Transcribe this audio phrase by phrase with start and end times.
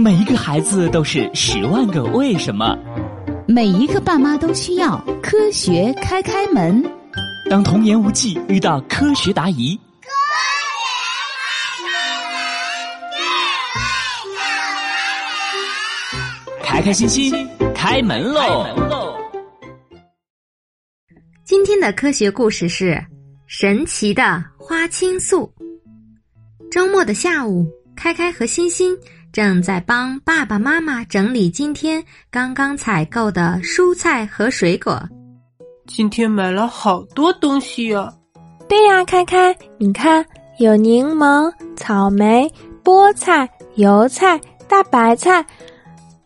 [0.00, 2.74] 每一个孩子都是十万个为什么，
[3.46, 6.82] 每一个爸妈都需要科学开开门。
[7.50, 9.78] 当童言无忌遇到科学答疑，
[16.62, 18.66] 开开心心开门喽！
[21.44, 22.98] 今天的科学故事是
[23.46, 25.52] 神奇的花青素。
[26.70, 28.96] 周末的下午，开开和欣欣
[29.32, 32.02] 正在帮爸爸妈妈整理今天
[32.32, 35.00] 刚刚采购的蔬菜和水果。
[35.86, 38.12] 今天买了好多东西呀！
[38.68, 40.24] 对呀，开开，你看，
[40.58, 42.52] 有柠檬、草莓、
[42.82, 45.44] 菠菜、油菜、大白菜。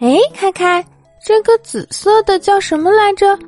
[0.00, 0.84] 哎，开开，
[1.24, 3.38] 这个紫色的叫什么来着？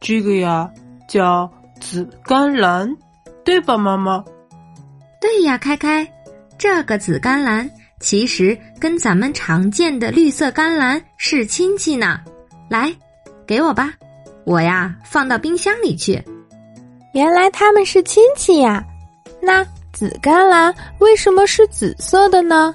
[0.00, 0.70] 这个呀，
[1.06, 2.96] 叫紫甘蓝，
[3.44, 4.24] 对吧，妈妈？
[5.20, 6.06] 对呀，开开，
[6.56, 12.20] 这个紫甘蓝其实跟咱们常见的绿色甘蓝是亲戚呢。
[12.68, 12.92] 来，
[13.46, 13.92] 给我吧。
[14.44, 16.22] 我呀，放到冰箱里去。
[17.14, 18.84] 原来他们是亲戚呀。
[19.42, 22.74] 那紫甘蓝为什么是紫色的呢？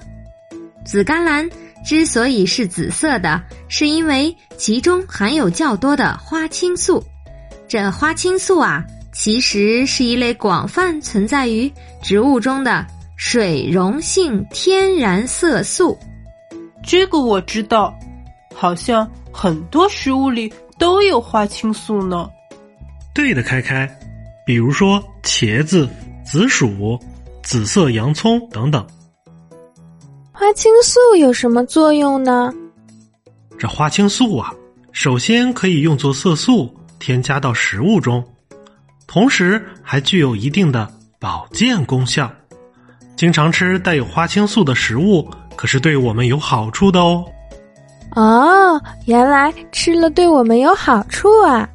[0.84, 1.48] 紫甘蓝
[1.86, 7.04] 之所以是紫色的，是因为其中含有较多的花青素。
[7.68, 12.86] 这花青素啊，其实是一类广泛存在于植物中的
[13.24, 15.96] 水溶性天然色素。
[16.84, 17.94] 这个我知道，
[18.56, 20.52] 好像很多食物里。
[20.80, 22.28] 都有花青素呢，
[23.14, 23.88] 对的，开开，
[24.48, 25.88] 比如说茄子、
[26.26, 27.00] 紫薯、
[27.44, 28.84] 紫色洋葱等等。
[30.32, 32.52] 花青素有什么作用呢？
[33.60, 34.52] 这花青素啊，
[34.92, 38.28] 首先可以用作色素添加到食物中，
[39.06, 42.28] 同时还具有一定的保健功效。
[43.22, 47.24] 经常吃带有花青素的食物，可是对我们有好处的哦。
[48.16, 51.70] 哦，原来吃了对我们有好处啊！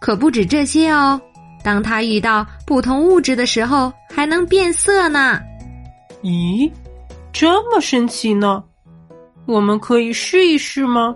[0.00, 1.20] 可不止这些哦，
[1.62, 5.38] 当它遇到不同物质的时候，还能变色呢。
[6.22, 6.72] 咦，
[7.30, 8.64] 这么神奇呢？
[9.44, 11.14] 我们可以试一试吗？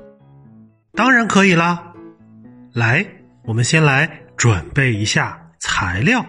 [0.93, 1.83] 当然可以啦！
[2.75, 3.03] 来，
[3.47, 6.23] 我们先来准备一下材料。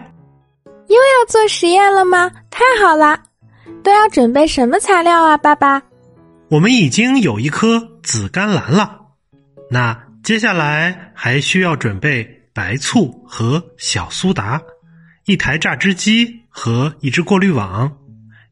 [0.88, 2.30] 又要做实验了吗？
[2.50, 3.22] 太好了！
[3.82, 5.82] 都要准备什么材料啊，爸爸？
[6.48, 9.00] 我们已经有一颗紫甘蓝了，
[9.70, 14.60] 那接下来还需要准备白醋和小苏打，
[15.26, 17.90] 一台榨汁机和一只过滤网，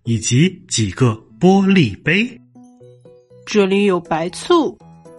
[0.05, 2.41] 以及几个玻璃杯。
[3.47, 4.77] 这里有白醋，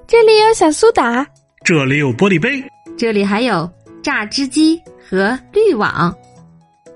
[0.08, 1.25] 这里有小苏打，
[1.64, 2.64] 这里有玻璃杯，
[2.98, 3.70] 这里还有
[4.04, 6.14] 榨汁机和滤网。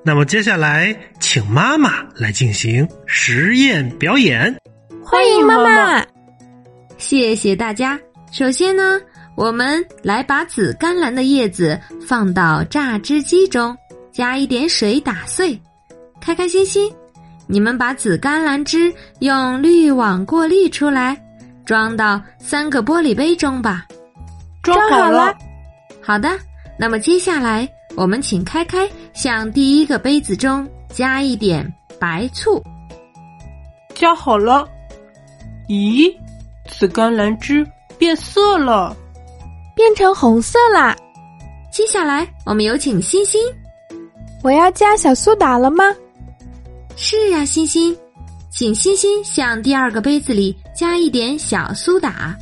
[0.01, 4.55] 那么接下来，请妈妈来进行实验表演。
[5.03, 6.05] 欢迎妈妈，
[6.97, 7.99] 谢谢大家。
[8.31, 8.99] 首先呢，
[9.35, 13.77] 我们来把紫甘蓝的叶子放到榨汁机中，
[14.11, 15.59] 加一点水打碎。
[16.21, 16.91] 开开心心，
[17.45, 21.21] 你们把紫甘蓝汁用滤网过滤出来，
[21.65, 23.85] 装到三个玻璃杯中吧。
[24.63, 25.35] 装好了。
[26.01, 26.29] 好的，
[26.77, 27.67] 那么接下来
[27.99, 32.63] 我们请开开向第一个杯子中加一点白醋。
[33.93, 34.65] 加好了。
[35.67, 36.09] 咦，
[36.65, 37.67] 紫甘蓝汁
[37.97, 38.95] 变色了，
[39.75, 40.95] 变成红色啦！
[41.73, 43.41] 接下来我们有请欣欣，
[44.43, 45.83] 我要加小苏打了吗？
[46.95, 47.93] 是啊，欣欣，
[48.49, 52.33] 请欣欣向第二个杯子里加一点小苏打。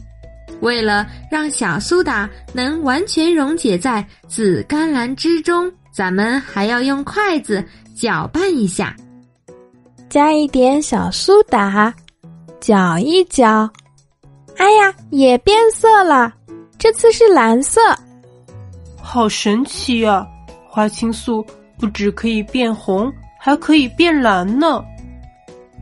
[0.61, 7.63] 为了让小苏打能完全溶解在紫甘蓝汁中，咱们还要用筷子
[7.95, 8.95] 搅拌一下，
[10.09, 11.93] 加一点小苏打。
[12.59, 13.69] 搅一搅，
[14.57, 16.33] 哎呀，也变色了，
[16.77, 17.79] 这次是蓝色，
[18.99, 20.27] 好神奇呀！
[20.67, 21.45] 花青素
[21.77, 24.83] 不止可以变红，还可以变蓝呢，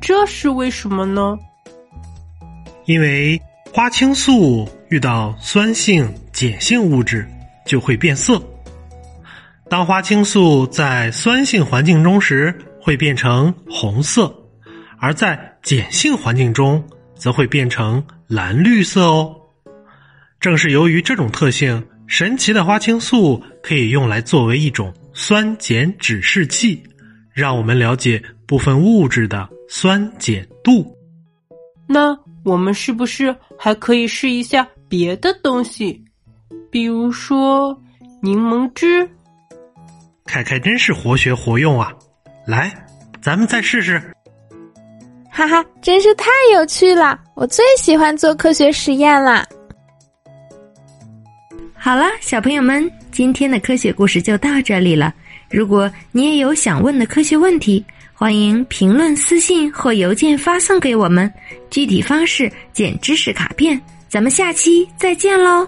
[0.01, 1.39] 这是为什么呢？
[2.83, 3.41] 因为
[3.75, 7.27] 花青素遇到酸性、碱性物质
[7.65, 8.41] 就会变色。
[9.69, 14.33] 当花青素在酸性环境中时，会变成红色。
[14.97, 16.81] 而在碱性环境中，
[17.17, 19.35] 则会变成蓝绿色哦。
[20.39, 26.81] 正是由于这种特性，神奇的花青素可以用来作为一种酸碱指示器，
[27.33, 30.95] 让我们了解部分物质的酸碱度。
[31.89, 35.99] 那我们是不是还可以试一下别的东西，
[36.69, 37.75] 比如说
[38.21, 39.09] 柠檬汁？
[40.25, 41.91] 凯凯真是活学活用啊！
[42.45, 42.71] 来，
[43.19, 43.99] 咱们再试试。
[45.31, 47.19] 哈哈，真是太有趣了！
[47.33, 49.43] 我最喜欢做科学实验啦。
[51.73, 55.11] 好了，小朋友们，今天的科学故事就到这里了。
[55.49, 57.83] 如果你也有想问的科学问题，
[58.17, 61.31] 欢迎评论、私信或邮件发送给我们，
[61.69, 63.79] 具体方式见知识卡片。
[64.07, 65.67] 咱们下期再见喽！